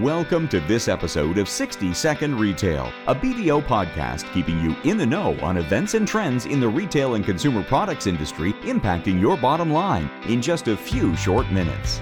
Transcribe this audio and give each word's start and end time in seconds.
Welcome 0.00 0.48
to 0.48 0.58
this 0.60 0.88
episode 0.88 1.36
of 1.36 1.50
60 1.50 1.92
Second 1.92 2.40
Retail, 2.40 2.90
a 3.08 3.14
BDO 3.14 3.62
podcast 3.66 4.24
keeping 4.32 4.58
you 4.58 4.74
in 4.90 4.96
the 4.96 5.04
know 5.04 5.38
on 5.40 5.58
events 5.58 5.92
and 5.92 6.08
trends 6.08 6.46
in 6.46 6.60
the 6.60 6.68
retail 6.68 7.12
and 7.12 7.22
consumer 7.22 7.62
products 7.62 8.06
industry 8.06 8.54
impacting 8.62 9.20
your 9.20 9.36
bottom 9.36 9.70
line 9.70 10.10
in 10.30 10.40
just 10.40 10.66
a 10.66 10.78
few 10.78 11.14
short 11.14 11.46
minutes. 11.50 12.00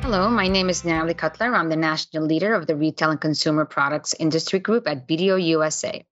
Hello, 0.00 0.30
my 0.30 0.46
name 0.46 0.70
is 0.70 0.84
Natalie 0.84 1.12
Cutler. 1.12 1.56
I'm 1.56 1.68
the 1.68 1.74
national 1.74 2.24
leader 2.24 2.54
of 2.54 2.68
the 2.68 2.76
Retail 2.76 3.10
and 3.10 3.20
Consumer 3.20 3.64
Products 3.64 4.14
Industry 4.14 4.60
Group 4.60 4.86
at 4.86 5.08
BDO 5.08 5.44
USA. 5.44 6.06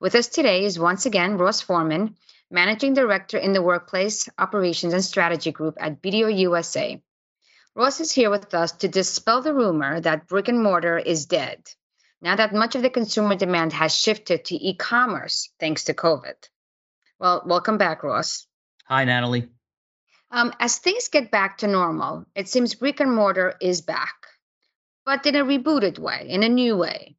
With 0.00 0.14
us 0.14 0.28
today 0.28 0.64
is 0.64 0.78
once 0.78 1.04
again 1.04 1.36
Ross 1.36 1.60
Forman, 1.60 2.16
Managing 2.50 2.94
Director 2.94 3.36
in 3.36 3.52
the 3.52 3.60
Workplace 3.60 4.26
Operations 4.38 4.94
and 4.94 5.04
Strategy 5.04 5.52
Group 5.52 5.76
at 5.78 6.00
BDO 6.00 6.38
USA. 6.38 7.02
Ross 7.76 8.00
is 8.00 8.10
here 8.10 8.30
with 8.30 8.54
us 8.54 8.72
to 8.72 8.88
dispel 8.88 9.42
the 9.42 9.52
rumor 9.52 10.00
that 10.00 10.28
brick 10.28 10.48
and 10.48 10.62
mortar 10.62 10.96
is 10.96 11.26
dead, 11.26 11.62
now 12.22 12.34
that 12.34 12.54
much 12.54 12.74
of 12.74 12.80
the 12.80 12.88
consumer 12.88 13.34
demand 13.34 13.74
has 13.74 13.94
shifted 13.94 14.46
to 14.46 14.54
e 14.54 14.74
commerce 14.74 15.50
thanks 15.60 15.84
to 15.84 15.92
COVID. 15.92 16.36
Well, 17.18 17.42
welcome 17.44 17.76
back, 17.76 18.02
Ross. 18.02 18.46
Hi, 18.86 19.04
Natalie. 19.04 19.50
Um, 20.30 20.54
as 20.58 20.78
things 20.78 21.08
get 21.08 21.30
back 21.30 21.58
to 21.58 21.66
normal, 21.66 22.24
it 22.34 22.48
seems 22.48 22.74
brick 22.74 23.00
and 23.00 23.14
mortar 23.14 23.52
is 23.60 23.82
back, 23.82 24.26
but 25.04 25.26
in 25.26 25.36
a 25.36 25.44
rebooted 25.44 25.98
way, 25.98 26.28
in 26.30 26.44
a 26.44 26.48
new 26.48 26.78
way. 26.78 27.18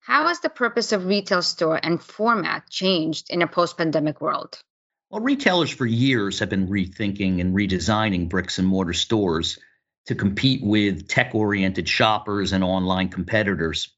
How 0.00 0.26
has 0.26 0.40
the 0.40 0.48
purpose 0.48 0.90
of 0.90 1.06
retail 1.06 1.40
store 1.40 1.78
and 1.80 2.02
format 2.02 2.68
changed 2.68 3.30
in 3.30 3.42
a 3.42 3.46
post 3.46 3.78
pandemic 3.78 4.20
world? 4.20 4.60
Well, 5.08 5.22
retailers 5.22 5.70
for 5.70 5.86
years 5.86 6.40
have 6.40 6.48
been 6.48 6.66
rethinking 6.66 7.40
and 7.40 7.54
redesigning 7.54 8.28
bricks 8.28 8.58
and 8.58 8.66
mortar 8.66 8.92
stores 8.92 9.56
to 10.06 10.14
compete 10.14 10.62
with 10.62 11.08
tech 11.08 11.34
oriented 11.34 11.88
shoppers 11.88 12.52
and 12.52 12.62
online 12.62 13.08
competitors. 13.08 13.92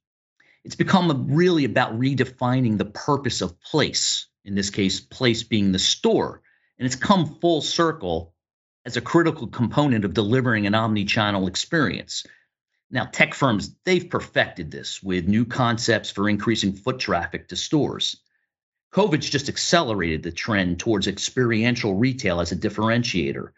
It's 0.65 0.77
become 0.77 1.35
really 1.35 1.65
about 1.65 1.99
redefining 1.99 2.79
the 2.79 2.85
purpose 2.85 3.41
of 3.41 3.61
place, 3.61 4.27
in 4.45 4.55
this 4.55 4.71
case, 4.71 5.01
place 5.01 5.43
being 5.43 5.73
the 5.73 5.79
store. 5.79 6.43
And 6.79 6.87
it's 6.87 6.97
come 6.97 7.39
full 7.41 7.61
circle 7.63 8.35
as 8.85 8.97
a 8.97 9.01
critical 9.01 9.49
component 9.49 10.05
of 10.05 10.15
delivering 10.15 10.67
an 10.67 10.75
omni 10.75 11.05
channel 11.05 11.47
experience. 11.47 12.25
Now, 12.91 13.05
tech 13.05 13.35
firms, 13.35 13.75
they've 13.85 14.09
perfected 14.09 14.71
this 14.71 15.03
with 15.03 15.27
new 15.27 15.45
concepts 15.45 16.11
for 16.11 16.29
increasing 16.29 16.75
foot 16.75 17.01
traffic 17.01 17.49
to 17.49 17.57
stores. 17.57 18.21
COVID's 18.93 19.29
just 19.29 19.49
accelerated 19.49 20.23
the 20.23 20.31
trend 20.31 20.79
towards 20.79 21.09
experiential 21.09 21.95
retail 21.95 22.41
as 22.41 22.53
a 22.53 22.57
differentiator. 22.57 23.51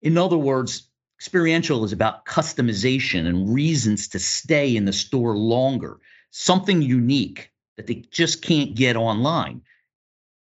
In 0.00 0.16
other 0.16 0.38
words, 0.38 0.88
Experiential 1.22 1.84
is 1.84 1.92
about 1.92 2.26
customization 2.26 3.28
and 3.28 3.54
reasons 3.54 4.08
to 4.08 4.18
stay 4.18 4.74
in 4.74 4.86
the 4.86 4.92
store 4.92 5.36
longer, 5.36 6.00
something 6.32 6.82
unique 6.82 7.52
that 7.76 7.86
they 7.86 8.02
just 8.10 8.42
can't 8.42 8.74
get 8.74 8.96
online. 8.96 9.62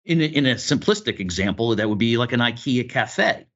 In 0.05 0.21
a, 0.21 0.25
in 0.25 0.45
a 0.45 0.57
simplistic 0.57 1.19
example, 1.19 1.75
that 1.75 1.89
would 1.89 1.97
be 1.97 2.19
like 2.19 2.33
an 2.33 2.41
IKEA 2.41 2.91
cafe. 2.91 3.47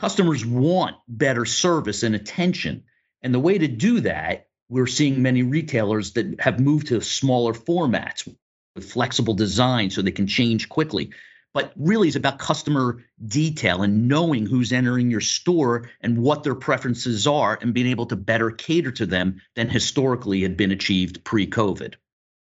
Customers 0.00 0.44
want 0.44 0.96
better 1.06 1.44
service 1.44 2.02
and 2.02 2.16
attention. 2.16 2.82
And 3.22 3.32
the 3.32 3.38
way 3.38 3.56
to 3.56 3.68
do 3.68 4.00
that, 4.00 4.48
we're 4.68 4.88
seeing 4.88 5.22
many 5.22 5.44
retailers 5.44 6.14
that 6.14 6.40
have 6.40 6.58
moved 6.58 6.88
to 6.88 7.00
smaller 7.00 7.52
formats 7.52 8.28
with 8.74 8.90
flexible 8.90 9.34
design 9.34 9.90
so 9.90 10.02
they 10.02 10.10
can 10.10 10.26
change 10.26 10.68
quickly 10.68 11.12
but 11.54 11.72
really 11.76 12.08
is 12.08 12.16
about 12.16 12.38
customer 12.38 13.02
detail 13.24 13.82
and 13.82 14.08
knowing 14.08 14.44
who's 14.44 14.72
entering 14.72 15.10
your 15.10 15.20
store 15.20 15.88
and 16.02 16.18
what 16.18 16.42
their 16.42 16.56
preferences 16.56 17.26
are 17.26 17.58
and 17.62 17.72
being 17.72 17.86
able 17.86 18.06
to 18.06 18.16
better 18.16 18.50
cater 18.50 18.90
to 18.90 19.06
them 19.06 19.40
than 19.54 19.70
historically 19.70 20.42
had 20.42 20.56
been 20.56 20.72
achieved 20.72 21.24
pre 21.24 21.46
COVID. 21.46 21.94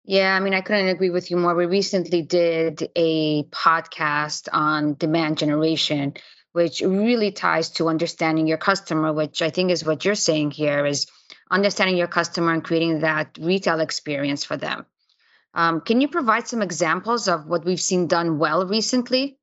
Yeah, 0.03 0.35
I 0.35 0.39
mean, 0.39 0.53
I 0.53 0.61
couldn't 0.61 0.89
agree 0.89 1.09
with 1.09 1.31
you 1.31 1.37
more. 1.37 1.55
We 1.55 1.65
recently 1.65 2.21
did 2.21 2.89
a 2.95 3.43
podcast 3.45 4.49
on 4.51 4.95
demand 4.95 5.39
generation, 5.39 6.13
which 6.51 6.81
really 6.81 7.31
ties 7.31 7.71
to 7.71 7.89
understanding 7.89 8.47
your 8.47 8.57
customer, 8.57 9.13
which 9.13 9.41
I 9.41 9.49
think 9.49 9.71
is 9.71 9.83
what 9.83 10.05
you're 10.05 10.15
saying 10.15 10.51
here 10.51 10.85
is 10.85 11.07
understanding 11.49 11.97
your 11.97 12.07
customer 12.07 12.53
and 12.53 12.63
creating 12.63 12.99
that 12.99 13.38
retail 13.39 13.79
experience 13.79 14.44
for 14.44 14.57
them. 14.57 14.85
Um, 15.55 15.79
can 15.79 16.01
you 16.01 16.09
provide 16.09 16.47
some 16.47 16.61
examples 16.61 17.29
of 17.29 17.47
what 17.47 17.63
we've 17.63 17.81
seen 17.81 18.07
done 18.07 18.38
well 18.39 18.67
recently? 18.67 19.39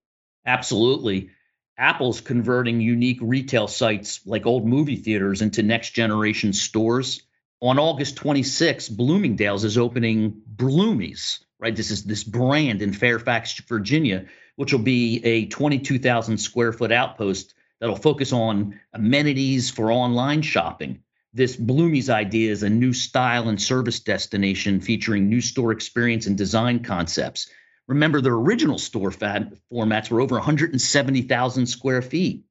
Absolutely. 0.46 1.30
Apple's 1.78 2.20
converting 2.20 2.82
unique 2.82 3.18
retail 3.22 3.66
sites 3.66 4.20
like 4.26 4.44
old 4.44 4.66
movie 4.66 4.96
theaters 4.96 5.40
into 5.40 5.62
next 5.62 5.90
generation 5.90 6.52
stores. 6.52 7.22
On 7.62 7.78
August 7.78 8.16
26, 8.16 8.90
Bloomingdale's 8.90 9.64
is 9.64 9.78
opening 9.78 10.42
Bloomies, 10.54 11.38
right? 11.58 11.74
This 11.74 11.90
is 11.90 12.04
this 12.04 12.24
brand 12.24 12.82
in 12.82 12.92
Fairfax, 12.92 13.58
Virginia, 13.60 14.26
which 14.56 14.72
will 14.72 14.80
be 14.80 15.24
a 15.24 15.46
22,000 15.46 16.36
square 16.36 16.74
foot 16.74 16.92
outpost 16.92 17.54
that'll 17.80 17.96
focus 17.96 18.32
on 18.34 18.78
amenities 18.92 19.70
for 19.70 19.90
online 19.90 20.42
shopping 20.42 21.02
this 21.34 21.56
Bloomies 21.56 22.10
idea 22.10 22.53
is 22.53 22.62
a 22.62 22.70
new 22.70 22.93
style 22.93 23.48
and 23.48 23.60
service 23.60 24.00
destination 24.00 24.81
featuring 24.81 25.28
new 25.28 25.41
store 25.41 25.72
experience 25.72 26.26
and 26.26 26.37
design 26.37 26.82
concepts. 26.82 27.48
Remember, 27.88 28.20
their 28.20 28.34
original 28.34 28.78
store 28.78 29.10
fat 29.10 29.53
formats 29.72 30.10
were 30.10 30.20
over 30.20 30.37
170,000 30.37 31.66
square 31.66 32.03
feet. 32.03 32.44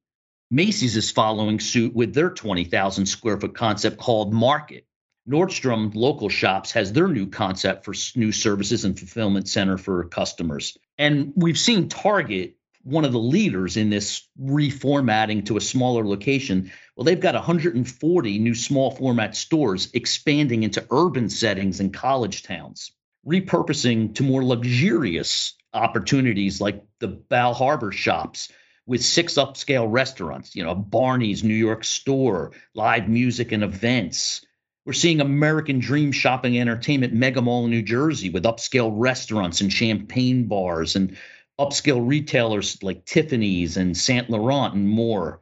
Macy's 0.49 0.97
is 0.97 1.11
following 1.11 1.59
suit 1.59 1.93
with 1.93 2.13
their 2.13 2.29
20,000 2.29 3.05
square 3.05 3.39
foot 3.39 3.55
concept 3.55 3.97
called 3.97 4.33
Market. 4.33 4.85
Nordstrom 5.29 5.93
local 5.93 6.29
shops 6.29 6.71
has 6.71 6.91
their 6.91 7.07
new 7.07 7.27
concept 7.27 7.85
for 7.85 7.93
new 8.15 8.31
services 8.31 8.83
and 8.83 8.97
fulfillment 8.97 9.47
center 9.47 9.77
for 9.77 10.05
customers. 10.05 10.77
And 10.97 11.33
we've 11.35 11.59
seen 11.59 11.87
Target 11.87 12.55
one 12.83 13.05
of 13.05 13.11
the 13.11 13.19
leaders 13.19 13.77
in 13.77 13.89
this 13.89 14.27
reformatting 14.39 15.45
to 15.45 15.57
a 15.57 15.61
smaller 15.61 16.05
location. 16.05 16.71
Well, 17.01 17.05
they've 17.07 17.19
got 17.19 17.33
140 17.33 18.37
new 18.37 18.53
small 18.53 18.91
format 18.91 19.35
stores 19.35 19.89
expanding 19.91 20.61
into 20.61 20.85
urban 20.91 21.29
settings 21.29 21.79
and 21.79 21.91
college 21.91 22.43
towns, 22.43 22.91
repurposing 23.25 24.13
to 24.13 24.23
more 24.23 24.45
luxurious 24.45 25.55
opportunities 25.73 26.61
like 26.61 26.85
the 26.99 27.07
Bal 27.07 27.55
Harbour 27.55 27.91
shops 27.91 28.49
with 28.85 29.03
six 29.03 29.33
upscale 29.33 29.91
restaurants, 29.91 30.55
you 30.55 30.63
know, 30.63 30.75
Barney's 30.75 31.43
New 31.43 31.55
York 31.55 31.85
store, 31.85 32.51
live 32.75 33.09
music 33.09 33.51
and 33.51 33.63
events. 33.63 34.45
We're 34.85 34.93
seeing 34.93 35.21
American 35.21 35.79
Dream 35.79 36.11
Shopping 36.11 36.59
Entertainment 36.59 37.13
Mega 37.13 37.41
Mall 37.41 37.65
in 37.65 37.71
New 37.71 37.81
Jersey 37.81 38.29
with 38.29 38.43
upscale 38.43 38.93
restaurants 38.93 39.61
and 39.61 39.73
champagne 39.73 40.45
bars 40.45 40.95
and 40.95 41.17
upscale 41.59 42.07
retailers 42.07 42.83
like 42.83 43.05
Tiffany's 43.05 43.75
and 43.75 43.97
Saint 43.97 44.29
Laurent 44.29 44.75
and 44.75 44.87
more. 44.87 45.41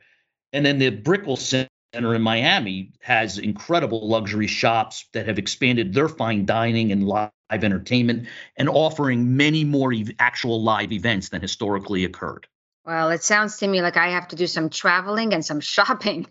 And 0.54 0.66
then 0.66 0.80
the 0.80 0.90
Brickell 0.90 1.38
Center 1.38 1.70
in 1.94 2.22
Miami 2.22 2.92
has 3.02 3.38
incredible 3.38 4.08
luxury 4.08 4.48
shops 4.48 5.06
that 5.14 5.28
have 5.28 5.38
expanded 5.38 5.94
their 5.94 6.10
fine 6.10 6.46
dining 6.46 6.92
and 6.92 7.08
live 7.08 7.32
entertainment 7.52 8.28
and 8.58 8.70
offering 8.70 9.38
many 9.38 9.64
more 9.64 9.94
ev- 9.94 10.12
actual 10.20 10.62
live 10.62 10.92
events 10.92 11.30
than 11.30 11.42
historically 11.42 12.06
occurred. 12.06 12.48
Well, 12.86 13.12
it 13.12 13.24
sounds 13.24 13.58
to 13.58 13.68
me 13.68 13.82
like 13.82 13.98
I 13.98 14.09
have 14.09 14.30
to 14.30 14.36
do 14.36 14.48
some 14.48 14.70
traveling 14.70 15.34
and 15.34 15.46
some 15.46 15.59
shopping. 15.59 16.28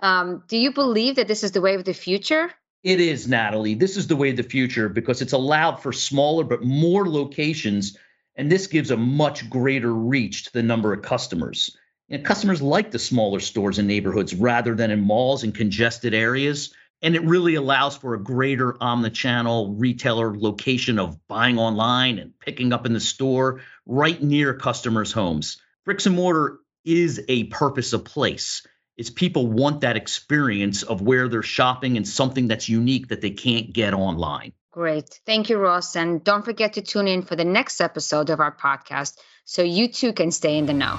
um, 0.00 0.42
do 0.48 0.58
you 0.58 0.72
believe 0.72 1.16
that 1.16 1.28
this 1.28 1.44
is 1.44 1.52
the 1.52 1.60
way 1.60 1.74
of 1.74 1.84
the 1.84 1.94
future? 1.94 2.50
It 2.82 3.00
is, 3.00 3.26
Natalie. 3.26 3.74
This 3.74 3.96
is 3.96 4.06
the 4.06 4.16
way 4.16 4.30
of 4.30 4.36
the 4.36 4.42
future 4.42 4.90
because 4.90 5.22
it's 5.22 5.32
allowed 5.32 5.76
for 5.76 5.92
smaller 5.92 6.44
but 6.44 6.62
more 6.62 7.08
locations 7.08 7.96
and 8.36 8.50
this 8.50 8.66
gives 8.66 8.90
a 8.90 8.96
much 8.96 9.48
greater 9.48 9.94
reach 9.94 10.44
to 10.44 10.52
the 10.52 10.62
number 10.62 10.92
of 10.92 11.02
customers. 11.02 11.76
And 12.10 12.24
customers 12.24 12.60
like 12.60 12.90
the 12.90 12.98
smaller 12.98 13.40
stores 13.40 13.78
in 13.78 13.86
neighborhoods 13.86 14.34
rather 14.34 14.74
than 14.74 14.90
in 14.90 15.00
malls 15.00 15.42
and 15.42 15.54
congested 15.54 16.14
areas. 16.14 16.74
And 17.00 17.16
it 17.16 17.24
really 17.24 17.54
allows 17.54 17.96
for 17.96 18.14
a 18.14 18.22
greater 18.22 18.72
omnichannel 18.74 19.74
retailer 19.78 20.36
location 20.36 20.98
of 20.98 21.18
buying 21.28 21.58
online 21.58 22.18
and 22.18 22.38
picking 22.38 22.72
up 22.72 22.86
in 22.86 22.92
the 22.92 23.00
store 23.00 23.60
right 23.86 24.22
near 24.22 24.54
customers' 24.54 25.12
homes. 25.12 25.60
Bricks 25.84 26.06
and 26.06 26.16
mortar 26.16 26.60
is 26.84 27.22
a 27.28 27.44
purpose 27.44 27.92
of 27.92 28.04
place. 28.04 28.66
It's 28.96 29.10
people 29.10 29.48
want 29.48 29.80
that 29.80 29.96
experience 29.96 30.82
of 30.82 31.02
where 31.02 31.28
they're 31.28 31.42
shopping 31.42 31.96
and 31.96 32.06
something 32.06 32.48
that's 32.48 32.68
unique 32.68 33.08
that 33.08 33.20
they 33.20 33.30
can't 33.30 33.72
get 33.72 33.92
online. 33.92 34.52
Great. 34.70 35.20
Thank 35.26 35.50
you, 35.50 35.58
Ross. 35.58 35.96
And 35.96 36.22
don't 36.22 36.44
forget 36.44 36.74
to 36.74 36.82
tune 36.82 37.08
in 37.08 37.22
for 37.22 37.36
the 37.36 37.44
next 37.44 37.80
episode 37.80 38.30
of 38.30 38.40
our 38.40 38.54
podcast 38.54 39.18
so 39.44 39.62
you 39.62 39.88
too 39.88 40.12
can 40.12 40.30
stay 40.30 40.58
in 40.58 40.66
the 40.66 40.72
know. 40.72 40.98